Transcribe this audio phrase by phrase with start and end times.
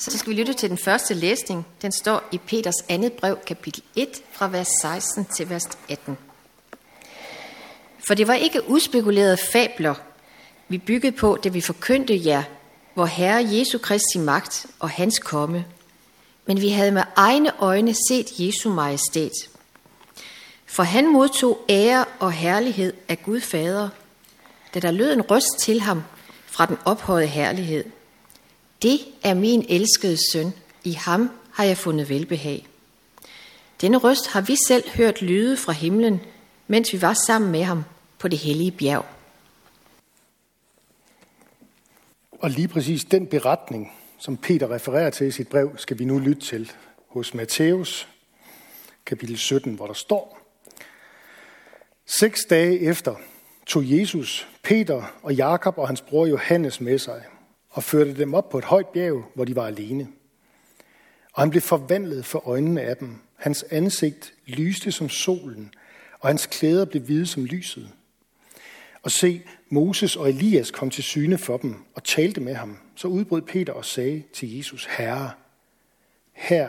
[0.00, 1.66] Så skal vi lytte til den første læsning.
[1.82, 6.18] Den står i Peters andet brev, kapitel 1, fra vers 16 til vers 18.
[8.06, 9.94] For det var ikke uspekulerede fabler,
[10.68, 12.42] vi byggede på, da vi forkyndte jer,
[12.94, 15.64] hvor Herre Jesu Kristi magt og hans komme.
[16.46, 19.48] Men vi havde med egne øjne set Jesu majestæt.
[20.66, 23.88] For han modtog ære og herlighed af Gud Fader,
[24.74, 26.02] da der lød en røst til ham
[26.46, 27.84] fra den ophøjede herlighed–
[28.82, 30.52] det er min elskede søn.
[30.84, 32.66] I ham har jeg fundet velbehag.
[33.80, 36.20] Denne røst har vi selv hørt lyde fra himlen,
[36.66, 37.84] mens vi var sammen med ham
[38.18, 39.06] på det hellige bjerg.
[42.32, 46.18] Og lige præcis den beretning, som Peter refererer til i sit brev, skal vi nu
[46.18, 46.72] lytte til
[47.08, 48.08] hos Matthæus,
[49.06, 50.36] kapitel 17, hvor der står,
[52.06, 53.14] Seks dage efter
[53.66, 57.22] tog Jesus, Peter og Jakob og hans bror Johannes med sig–
[57.70, 60.08] og førte dem op på et højt bjerg, hvor de var alene.
[61.32, 63.16] Og han blev forvandlet for øjnene af dem.
[63.36, 65.74] Hans ansigt lyste som solen,
[66.20, 67.90] og hans klæder blev hvide som lyset.
[69.02, 72.78] Og se, Moses og Elias kom til syne for dem og talte med ham.
[72.96, 75.30] Så udbrød Peter og sagde til Jesus, Herre,
[76.32, 76.68] her,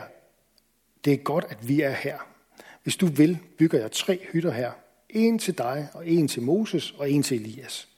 [1.04, 2.18] det er godt, at vi er her.
[2.82, 4.72] Hvis du vil, bygger jeg tre hytter her.
[5.10, 7.88] En til dig, og en til Moses, og en til Elias.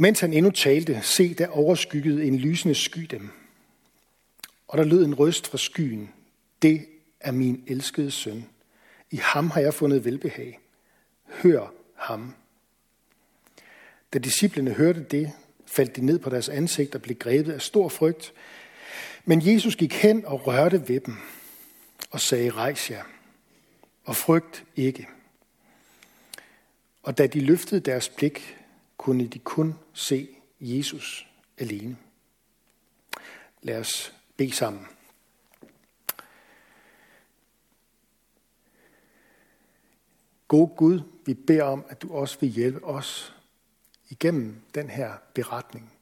[0.00, 3.30] Mens han endnu talte, se, der overskyggede en lysende sky dem.
[4.68, 6.10] Og der lød en røst fra skyen.
[6.62, 6.86] Det
[7.20, 8.44] er min elskede søn.
[9.10, 10.60] I ham har jeg fundet velbehag.
[11.24, 12.34] Hør ham.
[14.12, 15.32] Da disciplene hørte det,
[15.66, 18.32] faldt de ned på deres ansigt og blev grebet af stor frygt.
[19.24, 21.16] Men Jesus gik hen og rørte ved dem
[22.10, 23.04] og sagde, rejs jer,
[24.04, 25.08] og frygt ikke.
[27.02, 28.56] Og da de løftede deres blik,
[29.00, 30.28] kunne de kun se
[30.60, 31.96] Jesus alene.
[33.62, 34.86] Lad os bede sammen.
[40.48, 43.36] God Gud, vi beder om, at du også vil hjælpe os
[44.08, 45.92] igennem den her beretning.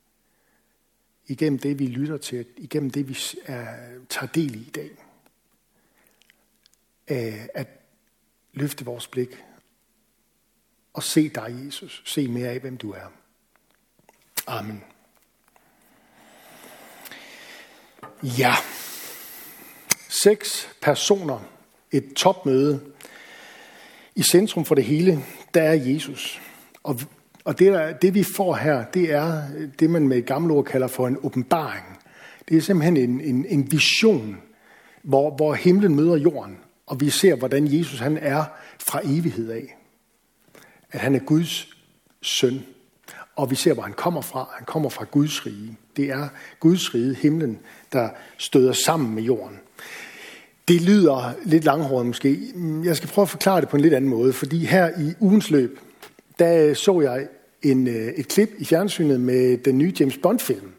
[1.26, 4.90] Igennem det, vi lytter til, igennem det, vi er, tager del i i dag.
[7.54, 7.68] At
[8.52, 9.44] løfte vores blik
[10.98, 12.02] og se dig, Jesus.
[12.04, 13.12] Se mere af, hvem du er.
[14.46, 14.84] Amen.
[18.22, 18.54] Ja.
[20.08, 21.40] Seks personer.
[21.92, 22.80] Et topmøde.
[24.14, 26.40] I centrum for det hele, der er Jesus.
[26.82, 27.00] Og,
[27.44, 29.42] og det, der, det vi får her, det er
[29.78, 31.86] det, man med et gammelt ord kalder for en åbenbaring.
[32.48, 34.42] Det er simpelthen en, en, en vision,
[35.02, 36.58] hvor, hvor himlen møder jorden.
[36.86, 38.44] Og vi ser, hvordan Jesus han er
[38.78, 39.78] fra evighed af
[40.90, 41.68] at han er Guds
[42.22, 42.64] søn.
[43.36, 44.48] Og vi ser, hvor han kommer fra.
[44.56, 45.78] Han kommer fra Guds rige.
[45.96, 46.28] Det er
[46.60, 47.58] Guds rige, himlen,
[47.92, 49.58] der støder sammen med jorden.
[50.68, 52.38] Det lyder lidt langhåret måske.
[52.84, 55.50] Jeg skal prøve at forklare det på en lidt anden måde, fordi her i ugens
[55.50, 55.80] løb,
[56.38, 57.26] der så jeg
[57.62, 60.72] en, øh, et klip i fjernsynet med den nye James Bond-film.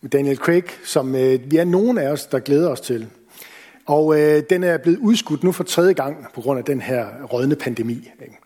[0.00, 3.06] Med Daniel Craig, som øh, vi er nogen af os, der glæder os til.
[3.86, 7.06] Og øh, den er blevet udskudt nu for tredje gang på grund af den her
[7.32, 8.10] rådne pandemi.
[8.22, 8.38] Ikke?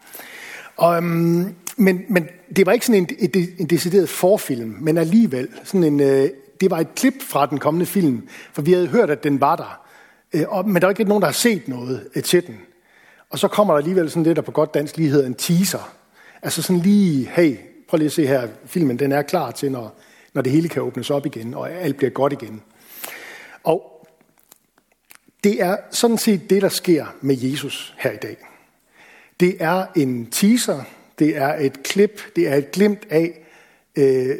[0.79, 5.49] Og, øhm, men, men det var ikke sådan en, en, en decideret forfilm, men alligevel.
[5.65, 6.31] Sådan en, øh,
[6.61, 9.57] det var et klip fra den kommende film, for vi havde hørt, at den var
[9.57, 9.81] der.
[10.33, 12.59] Øh, og, men der var ikke nogen, der har set noget øh, til den.
[13.31, 15.95] Og så kommer der alligevel sådan det, der på godt dansk lige hedder en teaser.
[16.43, 17.57] Altså sådan lige, hey,
[17.89, 19.99] prøv lige at se her, filmen den er klar til, når,
[20.35, 22.63] når det hele kan åbnes op igen, og alt bliver godt igen.
[23.65, 24.07] Og
[25.45, 28.48] det er sådan set det, der sker med Jesus her i dag.
[29.41, 30.83] Det er en teaser,
[31.19, 33.47] det er et klip, det er et glimt af,
[33.97, 34.37] øh,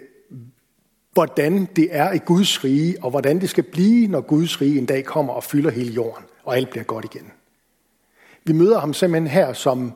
[1.13, 4.87] hvordan det er i Guds rige, og hvordan det skal blive, når Guds rige en
[4.87, 7.33] dag kommer og fylder hele jorden, og alt bliver godt igen.
[8.45, 9.93] Vi møder ham simpelthen her som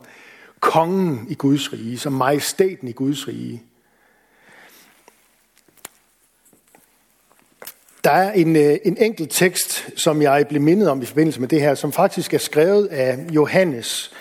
[0.59, 3.63] kongen i Guds rige, som majestæten i Guds rige.
[8.03, 11.47] Der er en, øh, en enkelt tekst, som jeg blev mindet om i forbindelse med
[11.47, 14.11] det her, som faktisk er skrevet af Johannes,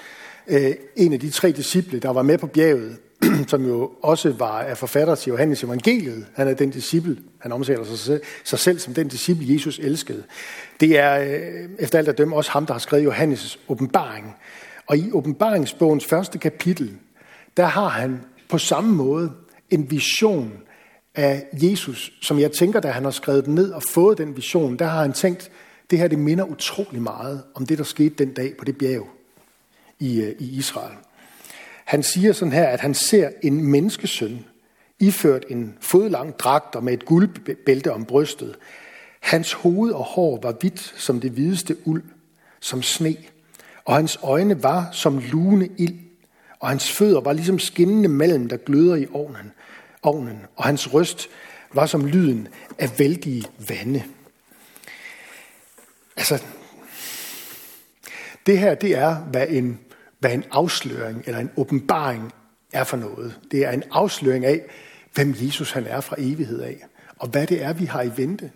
[0.48, 2.96] øh, en af de tre disciple, der var med på bjerget,
[3.48, 6.26] som jo også var af forfatter til Johannes evangeliet.
[6.34, 10.22] Han er den disciple, han omtaler sig selv, sig selv som den disciple, Jesus elskede.
[10.80, 14.34] Det er øh, efter alt at dømme også ham, der har skrevet Johannes' åbenbaring.
[14.86, 16.92] Og i åbenbaringsbogens første kapitel,
[17.56, 19.32] der har han på samme måde
[19.70, 20.52] en vision
[21.14, 24.76] af Jesus, som jeg tænker, da han har skrevet den ned og fået den vision,
[24.76, 25.50] der har han tænkt,
[25.90, 29.06] det her det minder utrolig meget om det, der skete den dag på det bjerg
[30.02, 30.96] i, øh, i Israel.
[31.84, 34.44] Han siger sådan her, at han ser en menneskesøn
[34.99, 38.56] iført en fodlang dragt og med et guldbælte om brystet.
[39.20, 42.02] Hans hoved og hår var hvidt som det hvideste uld,
[42.60, 43.16] som sne,
[43.84, 45.99] og hans øjne var som lune ild,
[46.58, 49.52] og hans fødder var ligesom skinnende malm, der gløder i ovnen,
[50.02, 51.28] ovnen, og hans røst
[51.75, 54.02] var som lyden af vældige vande.
[56.16, 56.43] Altså,
[58.46, 59.81] det her, det er, hvad en,
[60.22, 62.32] hvad en afsløring eller en åbenbaring
[62.72, 63.38] er for noget.
[63.50, 64.62] Det er en afsløring af,
[65.14, 66.86] hvem Jesus han er fra evighed af,
[67.16, 68.50] og hvad det er, vi har i vente.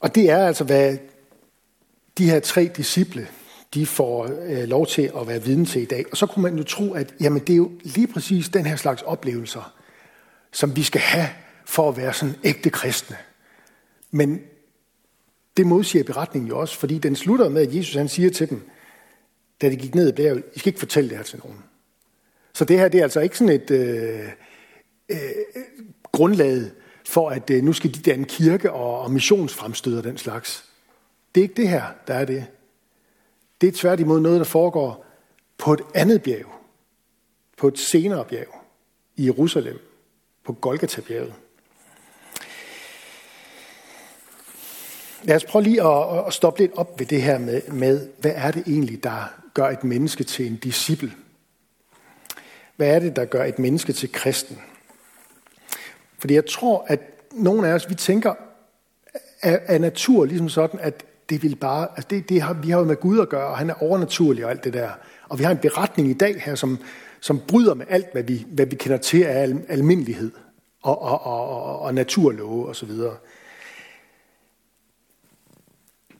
[0.00, 0.98] Og det er altså, hvad
[2.18, 3.28] de her tre disciple,
[3.74, 6.04] de får øh, lov til at være viden til i dag.
[6.10, 8.76] Og så kunne man jo tro, at jamen, det er jo lige præcis den her
[8.76, 9.74] slags oplevelser,
[10.52, 11.28] som vi skal have
[11.64, 13.16] for at være sådan ægte kristne.
[14.10, 14.40] Men
[15.60, 18.70] det modsiger beretningen jo også, fordi den slutter med, at Jesus han siger til dem,
[19.62, 21.58] da de gik ned i bjerget, I skal ikke fortælle det her til nogen.
[22.54, 24.28] Så det her det er altså ikke sådan et øh,
[25.08, 25.18] øh,
[26.12, 26.62] grundlag
[27.06, 30.64] for, at øh, nu skal de danne kirke og, og missionsfremstød den slags.
[31.34, 32.46] Det er ikke det her, der er det.
[33.60, 35.06] Det er tværtimod noget, der foregår
[35.58, 36.46] på et andet bjerg.
[37.56, 38.64] På et senere bjerg.
[39.16, 39.78] I Jerusalem.
[40.44, 41.34] På Golgata-bjerget.
[45.22, 48.32] Lad os prøve lige at, at stoppe lidt op ved det her med, med, hvad
[48.34, 51.12] er det egentlig, der gør et menneske til en disciple?
[52.76, 54.58] Hvad er det, der gør et menneske til kristen?
[56.18, 57.00] Fordi jeg tror, at
[57.32, 58.34] nogle af os, vi tænker
[59.42, 62.78] af, af natur ligesom sådan, at det vil bare, altså det, det har, vi har
[62.78, 64.90] jo med Gud at gøre, og han er overnaturlig og alt det der.
[65.28, 66.78] Og vi har en beretning i dag her, som,
[67.20, 70.30] som bryder med alt, hvad vi, hvad vi kender til af al, almindelighed
[70.82, 72.90] og, og, og, og, og naturlove osv.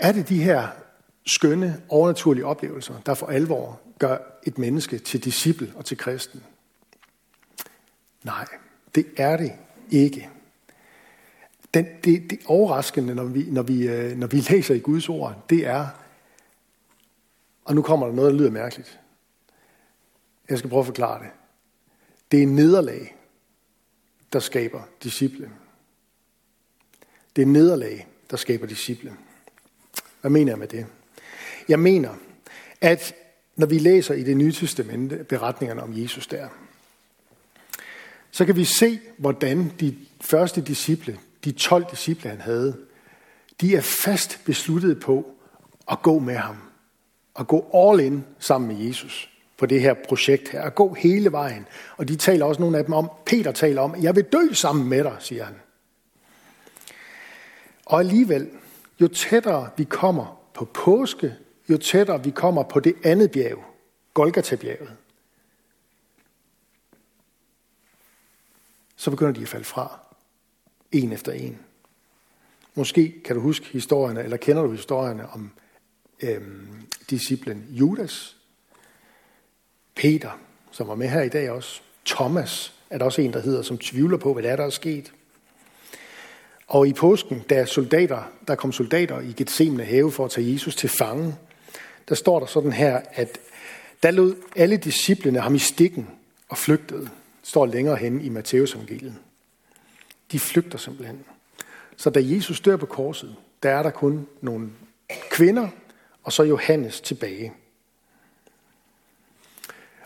[0.01, 0.69] Er det de her
[1.27, 6.43] skønne, overnaturlige oplevelser, der for alvor gør et menneske til disciple og til kristen?
[8.23, 8.47] Nej,
[8.95, 9.53] det er det
[9.91, 10.29] ikke.
[11.75, 15.45] Den, det, det overraskende, når vi, når, vi, øh, når vi læser i Guds ord,
[15.51, 15.87] det er,
[17.65, 19.01] og nu kommer der noget, der lyder mærkeligt.
[20.49, 21.31] Jeg skal prøve at forklare det.
[22.33, 23.17] Det er nederlag,
[24.33, 25.51] der skaber disciple.
[27.37, 29.17] Det er nederlag, der skaber disciple.
[30.21, 30.87] Hvad mener jeg med det?
[31.69, 32.11] Jeg mener,
[32.81, 33.15] at
[33.57, 36.49] når vi læser i det nye testamente beretningerne om Jesus der,
[38.31, 42.77] så kan vi se, hvordan de første disciple, de 12 disciple, han havde,
[43.61, 45.35] de er fast besluttet på
[45.91, 46.57] at gå med ham.
[47.39, 50.63] At gå all in sammen med Jesus på det her projekt her.
[50.63, 51.67] At gå hele vejen.
[51.97, 54.89] Og de taler også nogle af dem om, Peter taler om, jeg vil dø sammen
[54.89, 55.55] med dig, siger han.
[57.87, 58.49] Og alligevel,
[59.01, 61.37] jo tættere vi kommer på påske,
[61.69, 63.65] jo tættere vi kommer på det andet bjerg,
[64.15, 64.97] Golgata-bjerget,
[68.97, 69.99] så begynder de at falde fra.
[70.93, 71.59] En efter en.
[72.75, 75.51] Måske kan du huske historierne, eller kender du historierne om
[76.23, 78.37] øhm, disciplen Judas,
[79.95, 83.63] Peter, som var med her i dag også, Thomas er der også en, der hedder,
[83.63, 85.13] som tvivler på, hvad der er, der er sket.
[86.71, 90.77] Og i påsken, da soldater, der kom soldater i Gethsemane have for at tage Jesus
[90.77, 91.35] til fange,
[92.09, 93.39] der står der sådan her, at
[94.03, 96.09] der lod alle disciplene ham i stikken
[96.49, 97.01] og flygtede.
[97.01, 97.11] Det
[97.43, 99.15] står længere hen i Matteus evangeliet.
[100.33, 101.25] De flygter simpelthen.
[101.97, 104.71] Så da Jesus dør på korset, der er der kun nogle
[105.31, 105.69] kvinder,
[106.23, 107.53] og så Johannes tilbage.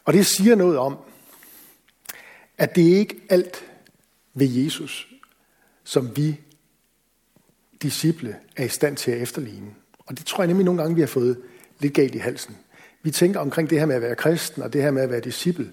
[0.05, 0.97] Og det siger noget om,
[2.59, 3.65] at det er ikke alt
[4.35, 5.09] ved Jesus,
[5.85, 6.41] som vi
[7.83, 9.71] disciple er i stand til at efterligne.
[9.99, 11.41] Og det tror jeg nemlig nogle gange, vi har fået
[11.81, 12.57] lidt galt i halsen.
[13.03, 15.21] Vi tænker omkring det her med at være kristen og det her med at være
[15.21, 15.73] disciple.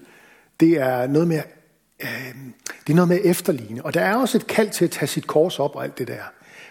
[0.60, 1.42] Det er noget med,
[2.00, 2.34] øh,
[2.86, 3.84] det er noget med at efterligne.
[3.84, 6.08] Og der er også et kald til at tage sit kors op og alt det
[6.08, 6.22] der.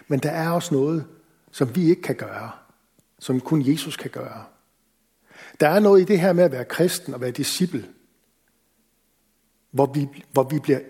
[0.08, 1.04] Men der er også noget,
[1.50, 2.50] som vi ikke kan gøre.
[3.18, 4.44] Som kun Jesus kan gøre.
[5.60, 7.84] Der er noget i det her med at være kristen og være disciple.
[9.70, 10.80] Hvor vi, hvor vi bliver,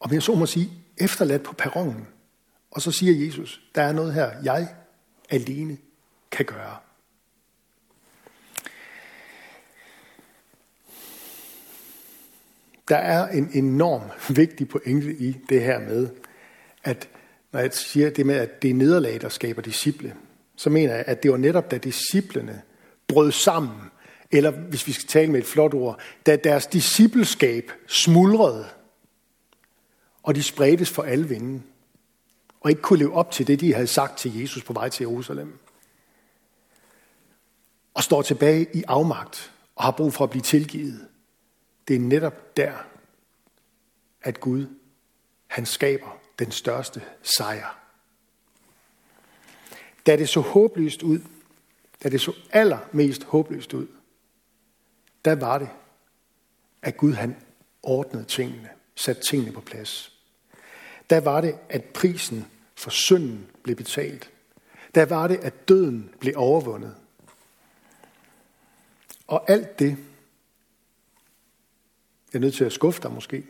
[0.00, 2.06] om jeg så må sige, efterladt på perronen.
[2.74, 4.68] Og så siger Jesus, der er noget her, jeg
[5.30, 5.76] alene
[6.30, 6.76] kan gøre.
[12.88, 14.02] Der er en enorm
[14.36, 16.08] vigtig pointe i det her med,
[16.84, 17.08] at
[17.52, 20.16] når jeg siger det med, at det er nederlag, der skaber disciple,
[20.56, 22.62] så mener jeg, at det var netop, da disciplene
[23.08, 23.90] brød sammen,
[24.30, 28.66] eller hvis vi skal tale med et flot ord, da deres discipleskab smuldrede,
[30.22, 31.64] og de spredtes for alle vinden,
[32.64, 35.04] og ikke kunne leve op til det, de havde sagt til Jesus på vej til
[35.04, 35.58] Jerusalem.
[37.94, 41.08] Og står tilbage i afmagt og har brug for at blive tilgivet.
[41.88, 42.72] Det er netop der,
[44.22, 44.66] at Gud,
[45.46, 47.78] han skaber den største sejr.
[50.06, 51.20] Da det så håbløst ud,
[52.02, 53.86] da det så allermest håbløst ud,
[55.24, 55.68] der var det,
[56.82, 57.36] at Gud han
[57.82, 60.12] ordnede tingene, satte tingene på plads.
[61.10, 64.30] Der var det, at prisen for synden blev betalt.
[64.94, 66.94] Der var det, at døden blev overvundet.
[69.26, 69.96] Og alt det,
[72.32, 73.44] jeg er nødt til at skuffe dig måske,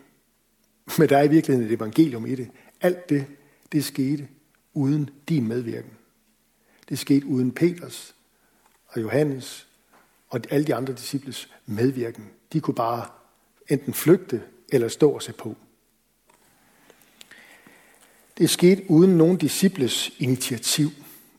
[0.99, 2.51] men der er i virkeligheden et evangelium i det.
[2.81, 3.27] Alt det,
[3.73, 4.29] det skete
[4.75, 5.91] uden din medvirken.
[6.89, 8.15] Det skete uden Peters
[8.87, 9.67] og Johannes
[10.29, 12.31] og alle de andre disciples medvirken.
[12.53, 13.07] De kunne bare
[13.69, 15.57] enten flygte eller stå og se på.
[18.39, 20.91] Det skete uden nogen disciples initiativ,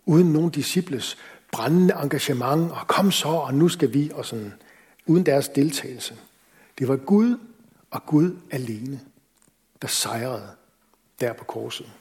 [0.05, 1.17] uden nogen disciples
[1.51, 4.53] brændende engagement, og kom så, og nu skal vi, og sådan,
[5.05, 6.17] uden deres deltagelse.
[6.79, 7.37] Det var Gud
[7.91, 8.99] og Gud alene,
[9.81, 10.49] der sejrede
[11.19, 11.91] der på korset.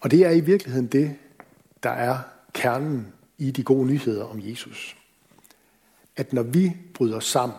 [0.00, 1.16] Og det er i virkeligheden det,
[1.82, 2.18] der er
[2.52, 4.96] kernen i de gode nyheder om Jesus.
[6.16, 7.58] At når vi bryder sammen,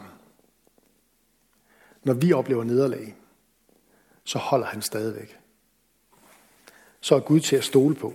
[2.05, 3.15] når vi oplever nederlag,
[4.23, 5.37] så holder han stadigvæk.
[7.01, 8.13] Så er Gud til at stole på.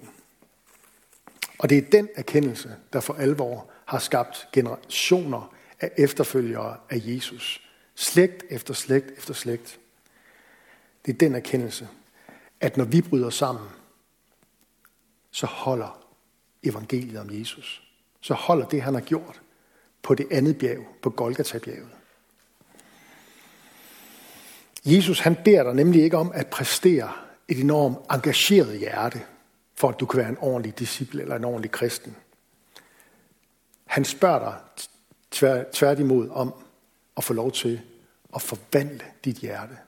[1.58, 7.62] Og det er den erkendelse, der for alvor har skabt generationer af efterfølgere af Jesus.
[7.94, 9.80] Slægt efter slægt efter slægt.
[11.06, 11.88] Det er den erkendelse,
[12.60, 13.68] at når vi bryder sammen,
[15.30, 16.06] så holder
[16.62, 17.82] evangeliet om Jesus.
[18.20, 19.42] Så holder det, han har gjort
[20.02, 21.99] på det andet bjerg, på Golgata-bjerget.
[24.84, 27.12] Jesus han beder dig nemlig ikke om at præstere
[27.48, 29.22] et enormt engageret hjerte,
[29.74, 32.16] for at du kan være en ordentlig disciple eller en ordentlig kristen.
[33.84, 34.54] Han spørger dig
[35.30, 36.54] tvær, tværtimod om
[37.16, 37.80] at få lov til
[38.34, 39.78] at forvandle dit hjerte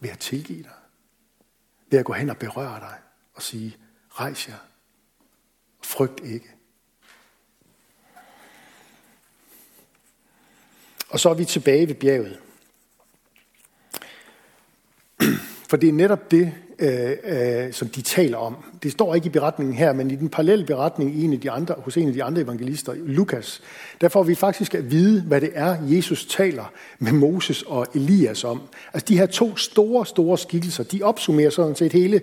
[0.00, 0.70] ved at tilgive dig.
[1.90, 2.94] Ved at gå hen og berøre dig
[3.34, 3.76] og sige,
[4.10, 4.58] rejs jer.
[5.82, 6.54] Frygt ikke.
[11.08, 12.40] Og så er vi tilbage ved bjerget.
[15.68, 18.56] For det er netop det, øh, øh, som de taler om.
[18.82, 21.50] Det står ikke i beretningen her, men i den parallelle beretning i en af de
[21.50, 23.60] andre, hos en af de andre evangelister, Lukas,
[24.00, 28.44] der får vi faktisk at vide, hvad det er, Jesus taler med Moses og Elias
[28.44, 28.62] om.
[28.94, 32.20] Altså de her to store, store skikkelser, de opsummerer sådan set hele,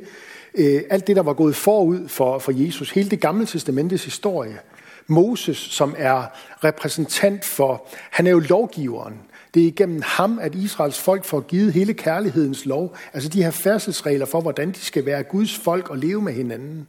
[0.55, 4.59] øh, alt det, der var gået forud for, for Jesus, hele det gamle testamentets historie.
[5.07, 6.23] Moses, som er
[6.63, 9.13] repræsentant for, han er jo lovgiveren,
[9.55, 12.95] det er igennem ham, at Israels folk får givet hele kærlighedens lov.
[13.13, 16.87] Altså de her færdselsregler for, hvordan de skal være Guds folk og leve med hinanden.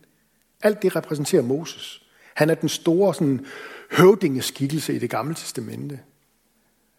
[0.63, 2.03] Alt det repræsenterer Moses.
[2.35, 3.47] Han er den store sådan,
[3.93, 6.01] høvdingeskikkelse i det gamle testamente.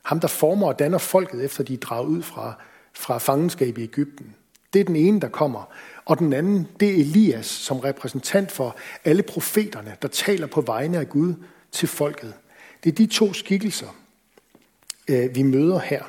[0.06, 2.54] Ham, der former og danner folket, efter de er draget ud fra,
[2.94, 4.36] fra fangenskab i Ægypten.
[4.74, 5.70] Det er den ene, der kommer.
[6.06, 10.98] Og den anden, det er Elias, som repræsentant for alle profeterne, der taler på vegne
[10.98, 11.34] af Gud
[11.72, 12.34] til folket.
[12.84, 13.88] Det er de to skikkelser,
[15.08, 16.04] øh, vi møder her.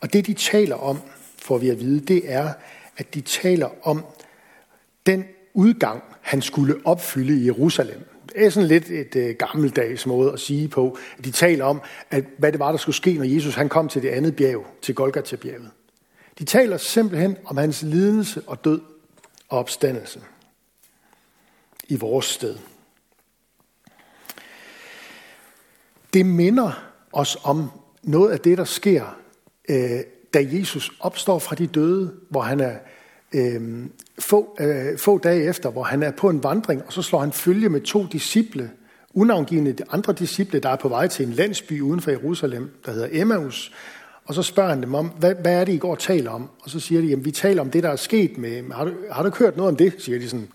[0.00, 1.00] Og det, de taler om,
[1.38, 2.52] får vi at vide, det er,
[2.96, 4.04] at de taler om
[5.06, 5.24] den
[5.54, 8.00] udgang, han skulle opfylde i Jerusalem.
[8.28, 10.98] Det er sådan lidt et øh, gammeldags måde at sige på.
[11.18, 13.88] At de taler om, at, hvad det var, der skulle ske, når Jesus han kom
[13.88, 15.70] til det andet bjerg, til Golgata-bjerget.
[16.38, 18.80] De taler simpelthen om hans lidelse og død
[19.48, 20.20] og opstandelse
[21.88, 22.56] i vores sted.
[26.12, 27.70] Det minder os om
[28.06, 29.18] noget af det, der sker,
[29.68, 30.00] øh,
[30.34, 32.74] da Jesus opstår fra de døde, hvor han er
[33.34, 33.86] øh,
[34.18, 37.32] få, øh, få dage efter, hvor han er på en vandring, og så slår han
[37.32, 38.70] følge med to disciple,
[39.14, 43.08] unavngivende andre disciple, der er på vej til en landsby uden for Jerusalem, der hedder
[43.12, 43.72] Emmaus.
[44.24, 46.50] Og så spørger han dem om, hvad, hvad er det, I går og taler om?
[46.62, 48.92] Og så siger de, jamen vi taler om det, der er sket med, har du,
[49.10, 49.92] har du hørt noget om det?
[49.98, 50.48] Siger de sådan.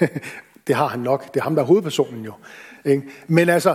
[0.66, 1.34] det har han nok.
[1.34, 2.32] Det er ham, der er hovedpersonen jo.
[2.84, 3.02] Ikke?
[3.26, 3.74] Men altså,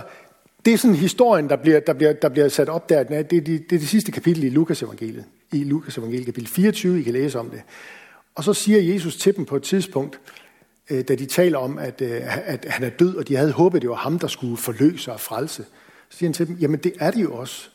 [0.64, 3.02] det er sådan historien, der bliver, der bliver, der bliver sat op der.
[3.02, 5.24] Det er, det, det er det sidste kapitel i Lukas evangeliet.
[5.52, 7.62] I Lukas evangeliet, kapitel 24, I kan læse om det.
[8.34, 10.20] Og så siger Jesus til dem på et tidspunkt,
[10.90, 13.82] øh, da de taler om, at, øh, at han er død, og de havde håbet,
[13.82, 15.64] det var ham, der skulle forløse og frelse.
[16.08, 17.68] Så siger han til dem, jamen det er det jo også.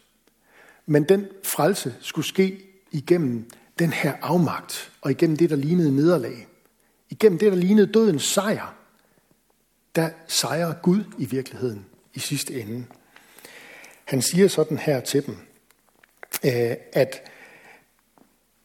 [0.86, 2.60] Men den frelse skulle ske
[2.92, 6.48] igennem den her afmagt, og igennem det, der lignede nederlag.
[7.10, 8.74] Igennem det, der lignede dødens sejr.
[9.96, 11.86] Der sejrer Gud i virkeligheden
[12.18, 12.86] i sidste ende.
[14.06, 15.38] Han siger sådan her til dem,
[16.46, 17.22] øh, at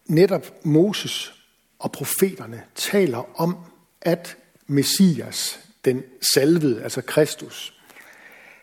[0.06, 1.34] netop Moses
[1.78, 3.56] og profeterne taler om,
[4.00, 6.02] at Messias, den
[6.34, 7.78] salvede, altså Kristus,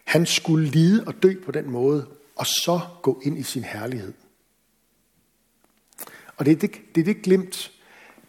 [0.04, 4.14] han skulle lide og dø på den måde, og så gå ind i sin herlighed.
[6.38, 7.72] Og det er det, det er det glimt,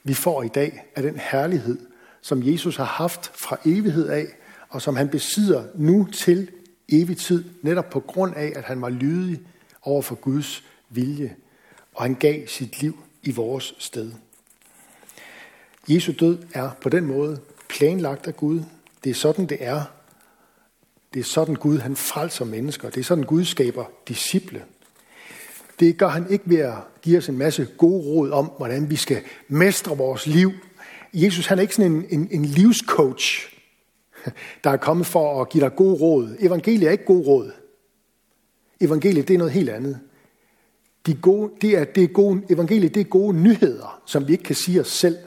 [0.05, 1.79] vi får i dag af den herlighed,
[2.21, 4.27] som Jesus har haft fra evighed af,
[4.71, 6.51] og som han besidder nu til
[6.89, 9.41] evig tid, netop på grund af, at han var lydig
[9.83, 11.37] over for Guds vilje,
[11.95, 14.13] og han gav sit liv i vores sted.
[15.89, 18.63] Jesu død er på den måde planlagt af Gud.
[19.05, 19.83] Det er sådan, det er.
[21.15, 22.91] Det er sådan Gud, han frelser mennesker.
[22.91, 24.65] Det er sådan, Gud skaber disciple.
[25.81, 28.97] Det gør han ikke ved at give os en masse gode råd om, hvordan vi
[28.97, 30.53] skal mestre vores liv.
[31.15, 33.57] Jesus han er ikke sådan en, en, en livscoach,
[34.65, 36.37] der er kommet for at give dig gode råd.
[36.39, 37.53] Evangeliet er ikke gode råd.
[38.81, 40.01] Evangeliet det er noget helt andet.
[41.07, 44.45] De gode, det er, det er gode, evangeliet det er gode nyheder, som vi ikke
[44.45, 45.19] kan sige os selv.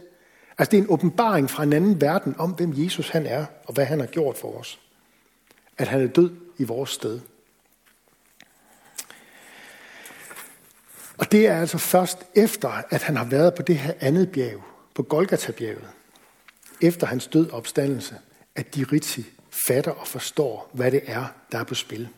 [0.57, 3.73] Altså det er en åbenbaring fra en anden verden om, hvem Jesus han er, og
[3.73, 4.79] hvad han har gjort for os.
[5.77, 7.19] At han er død i vores sted.
[11.17, 14.63] Og det er altså først efter, at han har været på det her andet bjerg,
[14.95, 15.89] på Golgata-bjerget,
[16.81, 18.15] efter hans død opstandelse,
[18.55, 19.25] at de rigtig
[19.67, 22.09] fatter og forstår, hvad det er, der er på spil.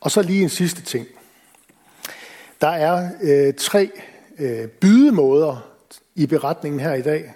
[0.00, 1.06] Og så lige en sidste ting.
[2.60, 3.90] Der er øh, tre
[4.38, 5.70] øh, bydemåder
[6.14, 7.34] i beretningen her i dag.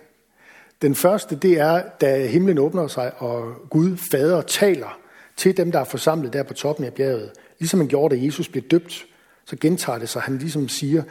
[0.82, 4.98] Den første, det er, da himlen åbner sig, og Gud fader taler
[5.36, 7.32] til dem, der er forsamlet der på toppen af bjerget.
[7.58, 9.06] Ligesom han gjorde, da Jesus blev døbt,
[9.44, 10.22] så gentager det sig.
[10.22, 11.02] Han ligesom siger,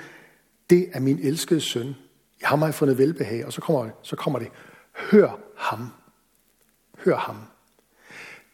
[0.69, 1.95] det er min elskede søn.
[2.41, 3.45] Jeg har mig fundet velbehag.
[3.45, 4.47] Og så kommer, så kommer det,
[4.95, 5.87] hør ham.
[6.97, 7.37] Hør ham.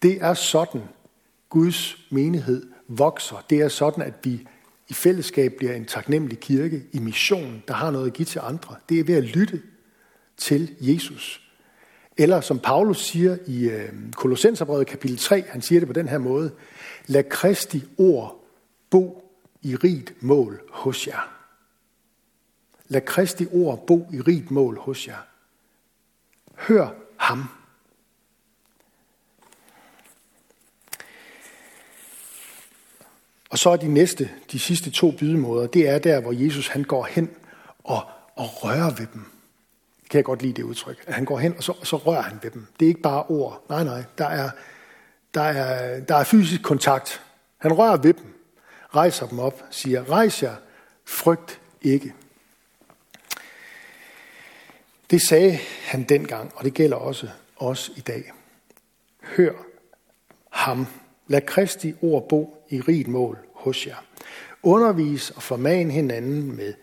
[0.01, 0.81] Det er sådan,
[1.49, 3.45] Guds menighed vokser.
[3.49, 4.47] Det er sådan, at vi
[4.87, 8.75] i fællesskab bliver en taknemmelig kirke i mission, der har noget at give til andre.
[8.89, 9.61] Det er ved at lytte
[10.37, 11.41] til Jesus.
[12.17, 16.17] Eller som Paulus siger i øh, Kolossenserbrevet kapitel 3, han siger det på den her
[16.17, 16.51] måde,
[17.07, 18.45] lad Kristi ord
[18.89, 19.31] bo
[19.61, 21.33] i rigt mål hos jer.
[22.87, 25.25] Lad Kristi ord bo i rigt mål hos jer.
[26.69, 27.49] Hør ham.
[33.49, 36.83] Og så er de næste, de sidste to bydemåder, det er der, hvor Jesus han
[36.83, 37.29] går hen
[37.83, 38.01] og,
[38.35, 39.25] og rører ved dem.
[40.09, 41.03] Kan jeg godt lide det udtryk.
[41.07, 42.67] At han går hen, og så, og så rører han ved dem.
[42.79, 43.65] Det er ikke bare ord.
[43.69, 44.03] Nej, nej.
[44.17, 44.49] Der er,
[45.33, 47.21] der er, der er fysisk kontakt.
[47.57, 48.33] Han rører ved dem,
[48.95, 50.55] rejser dem op, siger, rejs jer,
[51.05, 52.13] frygt ikke.
[55.09, 58.31] Det sagde han dengang, og det gælder også os i dag.
[59.23, 59.53] Hør
[60.49, 60.87] ham.
[61.27, 64.05] Lad Kristi ord bo i rigt mål hos jer.
[64.63, 66.73] Undervis og forman hinanden med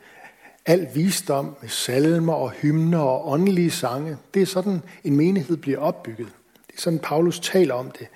[0.67, 4.17] al visdom, med salmer og hymner og åndelige sange.
[4.35, 6.29] Det er sådan, en menighed bliver opbygget.
[6.67, 8.07] Det er sådan, Paulus taler om det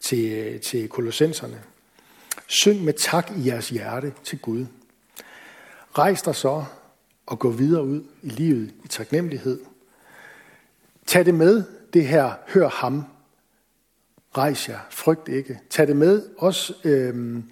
[0.00, 1.62] til, til kolossenserne.
[2.46, 4.66] Syng med tak i jeres hjerte til Gud.
[5.98, 6.64] Rejs dig så
[7.26, 9.60] og gå videre ud i livet i taknemmelighed.
[11.06, 13.04] Tag det med, det her, hør ham,
[14.36, 15.58] rejs jer, frygt ikke.
[15.70, 17.42] Tag det med også, øh,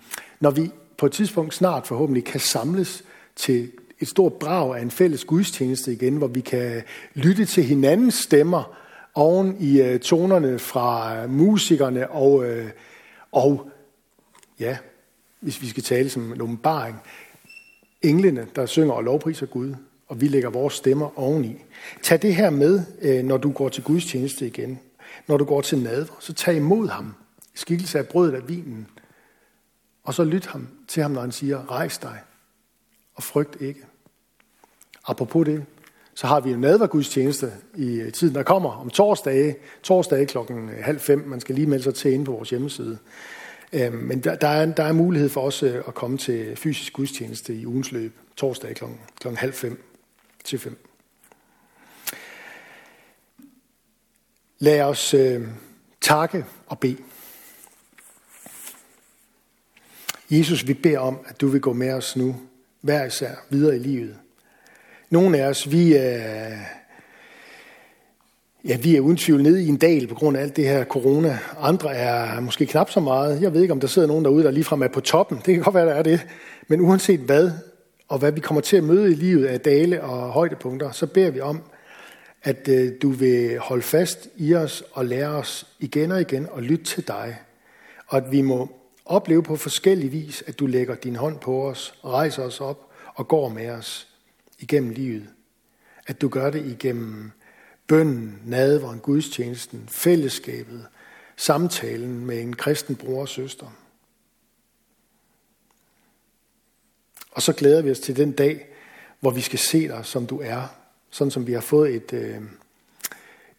[0.40, 3.04] når vi på et tidspunkt snart forhåbentlig kan samles
[3.36, 6.82] til et stort brag af en fælles gudstjeneste igen, hvor vi kan
[7.14, 8.76] lytte til hinandens stemmer
[9.14, 12.70] oven i øh, tonerne fra øh, musikerne og, øh,
[13.32, 13.70] og
[14.60, 14.76] ja,
[15.40, 16.96] hvis vi skal tale som en åbenbaring,
[18.04, 19.74] englene, der synger og lovpriser Gud,
[20.06, 21.64] og vi lægger vores stemmer oveni.
[22.02, 24.78] Tag det her med, øh, når du går til Guds tjeneste igen.
[25.26, 27.14] Når du går til nadver, så tag imod ham.
[27.54, 28.86] Skikkelse af brødet af vinen.
[30.04, 32.18] Og så lyt ham til ham, når han siger, rejs dig
[33.14, 33.80] og frygt ikke.
[35.06, 35.64] Apropos det,
[36.14, 40.84] så har vi en nadvergudstjeneste i øh, tiden, der kommer om torsdage, torsdage klokken øh,
[40.84, 41.18] halv fem.
[41.18, 42.98] Man skal lige melde sig til inde på vores hjemmeside.
[43.74, 46.92] Øhm, men der, der, er, der er mulighed for os øh, at komme til fysisk
[46.92, 48.84] gudstjeneste i ugens løb, torsdag kl.
[49.20, 49.28] kl.
[49.28, 49.82] halv fem
[50.44, 50.76] til fem.
[54.58, 55.48] Lad os øh,
[56.00, 56.96] takke og bede.
[60.30, 62.36] Jesus, vi beder om, at du vil gå med os nu,
[62.80, 64.18] hver især, videre i livet.
[65.10, 66.58] Nogle af os, vi er,
[68.68, 70.84] Ja, vi er uden tvivl nede i en dal på grund af alt det her
[70.84, 71.38] corona.
[71.58, 73.42] Andre er måske knap så meget.
[73.42, 75.36] Jeg ved ikke, om der sidder nogen derude, der ligefrem er på toppen.
[75.36, 76.26] Det kan godt være, der er det.
[76.68, 77.50] Men uanset hvad,
[78.08, 81.30] og hvad vi kommer til at møde i livet af dale og højdepunkter, så beder
[81.30, 81.62] vi om,
[82.42, 86.62] at øh, du vil holde fast i os og lære os igen og igen at
[86.62, 87.36] lytte til dig.
[88.06, 88.70] Og at vi må
[89.04, 93.28] opleve på forskellig vis, at du lægger din hånd på os, rejser os op og
[93.28, 94.08] går med os
[94.58, 95.24] igennem livet.
[96.06, 97.30] At du gør det igennem
[97.86, 100.86] Bønden, nadveren, gudstjenesten, fællesskabet,
[101.36, 103.66] samtalen med en kristen bror og søster.
[107.30, 108.66] Og så glæder vi os til den dag,
[109.20, 110.66] hvor vi skal se dig, som du er.
[111.10, 112.42] Sådan som vi har fået et, øh,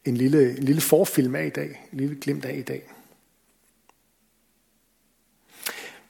[0.06, 1.88] en, lille, en lille forfilm af i dag.
[1.92, 2.92] En lille glimt af i dag.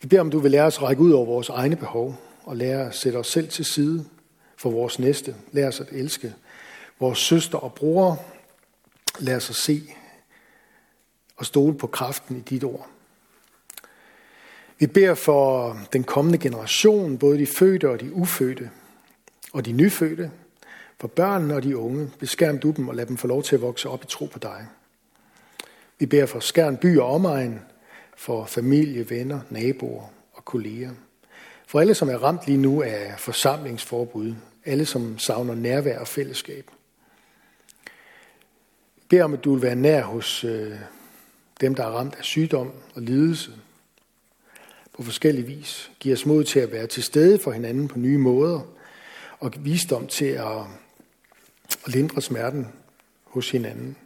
[0.01, 2.57] Vi beder om, du vil lære os at række ud over vores egne behov, og
[2.57, 4.05] lære at sætte os selv til side
[4.57, 5.35] for vores næste.
[5.51, 6.33] Lær os at elske
[6.99, 8.25] vores søster og bror.
[9.19, 9.81] Lad os at se
[11.37, 12.87] og stole på kraften i dit ord.
[14.79, 18.69] Vi beder for den kommende generation, både de fødte og de ufødte,
[19.53, 20.31] og de nyfødte,
[20.99, 22.11] for børnene og de unge.
[22.19, 24.39] Beskærm du dem og lad dem få lov til at vokse op i tro på
[24.39, 24.67] dig.
[25.99, 27.59] Vi beder for Skærn by og omegn,
[28.17, 30.03] for familie, venner, naboer
[30.33, 30.91] og kolleger.
[31.67, 34.35] For alle, som er ramt lige nu af forsamlingsforbud.
[34.65, 36.71] Alle, som savner nærvær og fællesskab.
[39.05, 40.71] Vi beder om, at du vil være nær hos øh,
[41.61, 43.51] dem, der er ramt af sygdom og lidelse.
[44.93, 45.91] På forskellige vis.
[45.99, 48.61] Giv os mod til at være til stede for hinanden på nye måder.
[49.39, 50.57] Og visdom til at,
[51.85, 52.67] at lindre smerten
[53.23, 53.97] hos hinanden.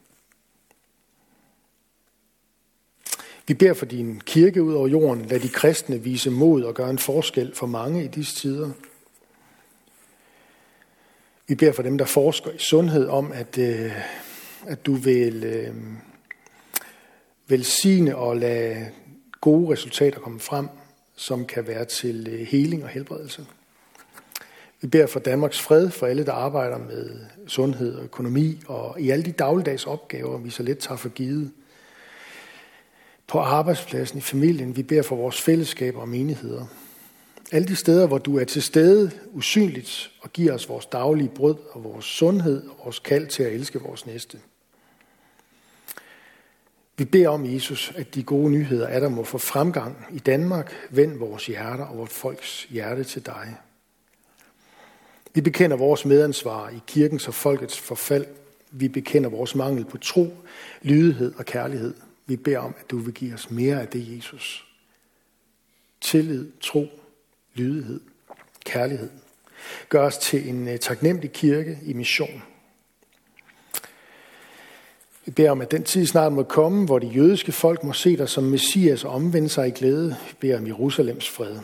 [3.47, 5.25] Vi beder for din kirke ud over jorden.
[5.25, 8.71] Lad de kristne vise mod og gøre en forskel for mange i disse tider.
[11.47, 13.91] Vi beder for dem, der forsker i sundhed, om at, øh,
[14.67, 15.73] at du vil øh,
[17.47, 18.89] velsigne og lade
[19.41, 20.67] gode resultater komme frem,
[21.15, 23.45] som kan være til øh, heling og helbredelse.
[24.81, 29.09] Vi beder for Danmarks fred, for alle, der arbejder med sundhed og økonomi, og i
[29.09, 31.51] alle de dagligdags opgaver, vi så let tager for givet
[33.27, 34.75] på arbejdspladsen, i familien.
[34.75, 36.65] Vi beder for vores fællesskaber og menigheder.
[37.51, 41.55] Alle de steder, hvor du er til stede usynligt og giver os vores daglige brød
[41.71, 44.39] og vores sundhed og vores kald til at elske vores næste.
[46.99, 50.73] Vi beder om, Jesus, at de gode nyheder er der må få fremgang i Danmark.
[50.89, 53.55] Vend vores hjerter og vores folks hjerte til dig.
[55.33, 58.25] Vi bekender vores medansvar i kirkens og folkets forfald.
[58.71, 60.33] Vi bekender vores mangel på tro,
[60.81, 61.93] lydighed og kærlighed–
[62.29, 64.67] vi beder om, at du vil give os mere af det, Jesus.
[66.01, 66.87] Tillid, tro,
[67.53, 67.99] lydighed,
[68.65, 69.09] kærlighed.
[69.89, 72.43] Gør os til en øh, taknemmelig kirke i mission.
[75.29, 78.17] Vi beder om, at den tid snart må komme, hvor de jødiske folk må se
[78.17, 80.15] dig som Messias og omvende sig i glæde.
[80.27, 81.59] Vi beder om Jerusalems fred.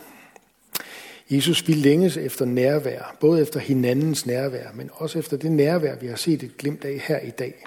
[1.29, 6.07] Jesus, vi længes efter nærvær, både efter hinandens nærvær, men også efter det nærvær, vi
[6.07, 7.65] har set et glimt af her i dag.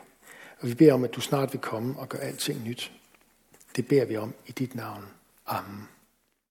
[0.60, 2.92] Og vi beder om, at du snart vil komme og gøre alting nyt.
[3.76, 5.04] Det beder vi om i dit navn.
[5.46, 5.88] Amen.